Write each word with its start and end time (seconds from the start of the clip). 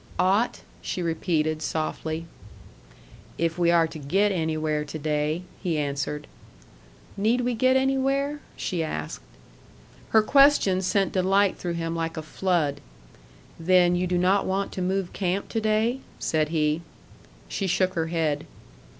"Ought?" 0.17 0.61
she 0.81 1.03
repeated 1.03 1.61
softly. 1.61 2.25
"If 3.37 3.59
we 3.59 3.69
are 3.69 3.85
to 3.85 3.99
get 3.99 4.31
anywhere 4.31 4.83
to 4.83 4.97
day," 4.97 5.43
he 5.61 5.77
answered. 5.77 6.25
"Need 7.15 7.41
we 7.41 7.53
get 7.53 7.75
anywhere?" 7.77 8.39
she 8.55 8.83
asked. 8.83 9.21
Her 10.09 10.23
question 10.23 10.81
sent 10.81 11.11
delight 11.13 11.55
through 11.55 11.73
him 11.73 11.95
like 11.95 12.17
a 12.17 12.23
flood. 12.23 12.81
"Then 13.59 13.95
you 13.95 14.07
do 14.07 14.17
not 14.17 14.47
want 14.47 14.71
to 14.71 14.81
move 14.81 15.13
camp 15.13 15.49
to 15.49 15.61
day?" 15.61 15.99
said 16.17 16.49
he. 16.49 16.81
She 17.47 17.67
shook 17.67 17.93
her 17.93 18.07
head. 18.07 18.47